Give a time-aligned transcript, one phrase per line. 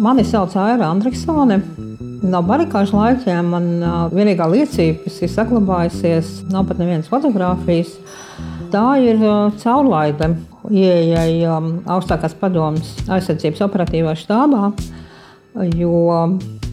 [0.00, 1.60] Mani sauc Aira Andriksone.
[2.30, 3.66] No barikāžu laikiem man
[4.14, 7.92] vienīgā liecība, kas ir saglabājusies, nav pat nevienas fotografijas.
[8.72, 9.20] Tā ir
[9.60, 10.30] caurlaide
[10.70, 11.42] ieejai
[11.90, 14.70] augstākās padomas aizsardzības operatīvā štābā,
[15.76, 15.94] jo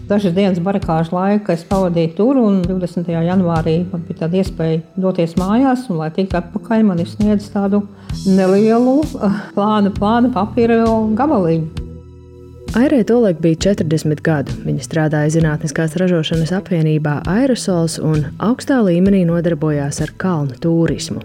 [0.07, 3.09] dažas dienas barikāžu laika es pavadīju tur, un 20.
[3.27, 7.83] janvārī man bija tāda iespēja doties mājās, un, lai tiktu atpakaļ, man ir sniedzis tādu
[8.25, 9.01] nelielu
[9.55, 10.79] plānu, plānu papīra
[11.18, 11.83] gabaliņu.
[12.77, 14.54] Airai tolaik bija 40 gadu.
[14.68, 21.24] Viņa strādāja Zinātniskās ražošanas apvienībā Aerosols un augstā līmenī nodarbojās ar kalnu turismu.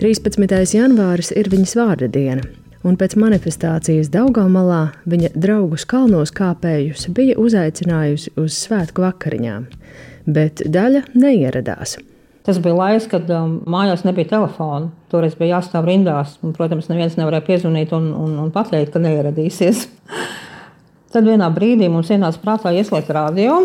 [0.00, 0.54] 13.
[0.78, 2.46] janvāris ir viņas vārda diena,
[2.84, 9.68] un pēc manifestācijas Daugamalā viņa draugus kalnos kāpējus bija uzaicinājusi uz svētku vakariņām,
[10.28, 11.98] bet daļa neieradās.
[12.44, 14.90] Tas bija laiks, kad um, mājās nebija telefona.
[15.08, 16.34] Toreiz bija jāstāv rindās.
[16.44, 19.86] Un, protams, neviens nevarēja piezvanīt un, un, un pateikt, ka neieradīsies.
[21.14, 23.62] Tad vienā brīdī mums ienāca prātā ieslēgt radio.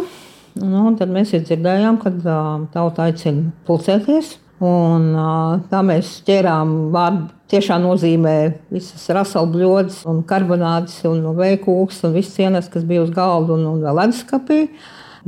[0.60, 4.38] Nu, tad mēs dzirdējām, ka uh, tauta aicina pulcēties.
[4.64, 8.36] Un, uh, tā mēs ķērām vārdu tiešā nozīmē
[8.74, 13.66] visas raselu bļodas, un karbonādes, un veikūks, un viss cienas, kas bija uz galda un,
[13.74, 14.68] un leduskapī.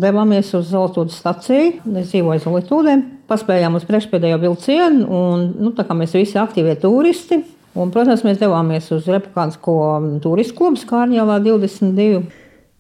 [0.01, 1.81] Devāmies uz Zeltūdas staciju.
[1.99, 2.93] Es dzīvoju Zeltūdē.
[3.29, 8.39] Paspējām uz priekšpēdējo vilcienu, un nu, tā kā mēs visi aktīvie turisti, Un, protams, mēs
[8.41, 9.73] devāmies uz Republikānsko
[10.23, 12.19] turistu klubu Skārņēlā 22.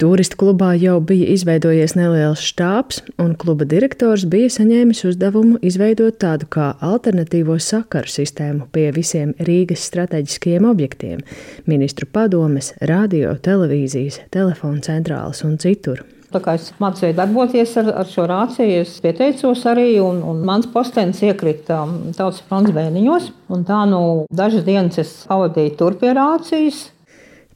[0.01, 6.47] Turistu klubā jau bija izveidojies neliels štābs, un kluba direktors bija saņēmis uzdevumu izveidot tādu
[6.49, 11.19] kā alternatīvo sakaru sistēmu pie visiem Rīgas strateģiskajiem objektiem-
[11.71, 16.01] ministru padomes, radio, televīzijas, telefona centrālas un citur.
[16.33, 20.65] Tā kā es mācīju darboties ar, ar šo rāciju, es pieteicos arī, un, un mans
[20.65, 23.29] postenis iekrita um, tautas fronts bēniņos.
[23.67, 26.89] Tā nu dažas dienas es pavadīju tur pie rācijas.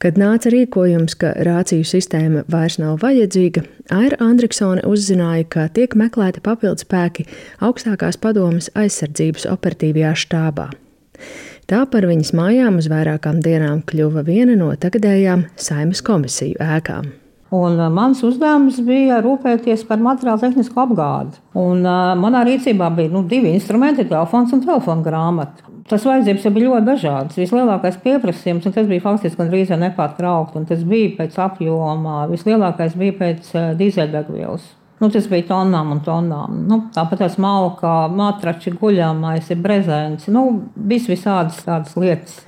[0.03, 3.63] Kad nāca rīkojums, ka rāciju sistēma vairs nav vajadzīga,
[3.95, 7.27] Aira Andriksone uzzināja, ka tiek meklēti papildspēki
[7.63, 10.69] augstākās padomas aizsardzības operatīvajā štābā.
[11.65, 17.24] Tā par viņas mājām uz vairākām dienām kļuva viena no tagadējām saimas komisiju ēkām.
[17.55, 21.39] Un uh, mans uzdevums bija rūpēties par materiālu tehnisko apgādi.
[21.55, 25.71] Un, uh, manā rīcībā bija nu, divi instrumenti, telefons un telefona grāmata.
[25.89, 27.37] Tas vajadzības bija ļoti dažādas.
[27.37, 33.19] Vislielākais pieprasījums, un tas bija faktiski gandrīz nepārtraukti, un tas bija pēc apjoma, vislielākais bija
[33.19, 34.65] pēc uh, dīzeļdegvielas.
[35.03, 36.59] Nu, tas bija tonām un tonām.
[36.69, 40.29] Nu, tāpat tā smalka, matrači, guļamais, brezents.
[40.31, 42.39] Nu, vis visādas tādas lietas.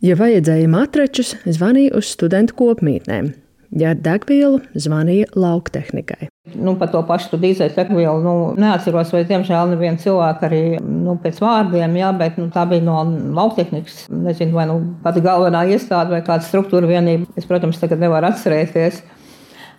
[0.00, 3.34] Ja vajadzēja matračus, zvanīja uz studentu kopmītnēm.
[3.70, 6.26] Ja ar degvielu zvanīja lauktehnikai.
[6.58, 11.38] Nu, par to pašu dīzeļu degvielu nu, neatceros, vai diemžēl neviena cilvēka arī nu, pēc
[11.38, 13.04] vārdiem, jā, bet nu, tā bija no
[13.36, 14.08] lauktehnikas.
[14.10, 17.30] Nezinu, vai nu, pati galvenā iestāde vai kāda struktūra vienība.
[17.38, 19.04] Es, protams, tagad nevaru atcerēties,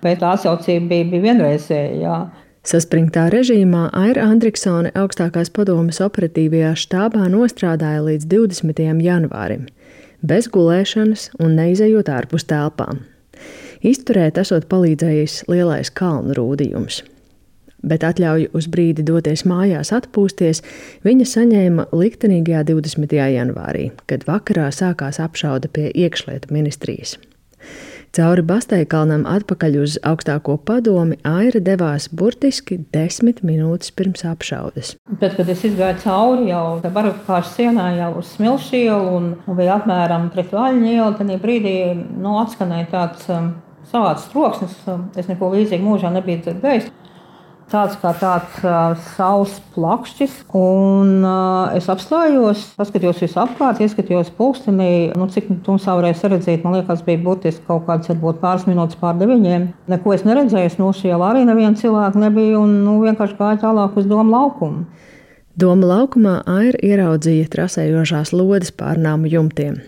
[0.06, 2.24] bet tā atsaucība bija, bija vienreizēja.
[2.72, 8.84] Saspringtā režīmā Aira Andriksone augstākās padomes operatīvajā štābā nostrādāja līdz 20.
[9.04, 9.66] janvārim,
[10.24, 13.02] bez gulēšanas un neizejot ārpus telpām.
[13.82, 17.00] Izturēt esot palīdzējis lielais kalnu rūdījums.
[17.82, 20.62] Bet atļauju uz brīdi doties mājās atpūsties,
[21.02, 23.16] viņa saņēma liktenīgajā 20.
[23.18, 27.18] janvārī, kad vakarā sākās apšaude pie iekšlietu ministrijas.
[28.12, 34.94] Cauri Basteikalnam atpakaļ uz augstāko padomi Aira devās burtiski desmit minūtes pirms apšaudes.
[35.22, 39.80] Bet, kad es gāju cauri jau barakāšu sienā, jau uz smilšu ielu un, un bija
[39.80, 43.54] apmēram pret vaļņu ielu, tad brīdī nu, atskanēja tāds um,
[43.90, 44.76] savāds troksnis.
[45.18, 46.90] Es neko līdzīgu mūžā nebiju dzirdējis.
[47.72, 55.30] Tāds kā tāds uh, saules plakšķis, un uh, es apstājos, paskatījos visapkārt, ieskatījos pulkstenī, nu,
[55.32, 56.66] cik tumsā varēja redzēt.
[56.66, 59.70] Man liekas, bija būtiski kaut kāds, varbūt pāris minūtes pār deviņiem.
[59.94, 63.96] Neko es neredzēju, no šī ielā arī neviena cilvēka nebija, un nu, vienkārši gāju tālāk
[64.04, 64.84] uz domu laukumu.
[65.56, 69.80] Doma laukumā Aira ieraudzīja trasējošās lodes pār nāmu jumtiem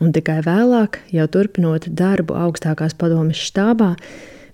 [0.00, 3.94] un tikai vēlāk, jau turpinot darbu augstākās padomjas štābā,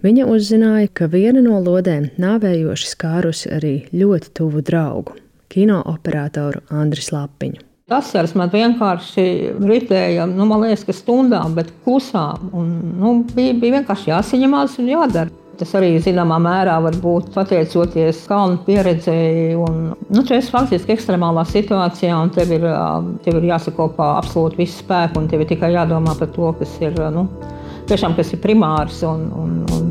[0.05, 5.19] viņa uzzināja, ka viena no lodēm nāvējoši skārusi arī ļoti tuvu draugu-
[5.53, 7.61] kino operatoru Andris Lapiņu.
[7.91, 9.25] Tas ar man vienkārši
[9.61, 12.49] ritēja, nu, man liekas, ka stundām, bet klusām.
[12.56, 15.42] Un, nu, bija, bija vienkārši jāsaņemās un jādara.
[15.60, 19.56] Tas arī zināmā mērā var būt pateicoties kalnu pieredzēji.
[19.60, 22.64] Un, nu, tu esi faktiski ekstremālā situācijā, un tev ir,
[23.25, 26.96] tev ir jāsakopā absolūti viss spēks, un tev ir tikai jādomā par to, kas ir,
[27.14, 27.26] nu,
[27.90, 29.02] tiešām, kas ir primārs.
[29.08, 29.81] Un, un, un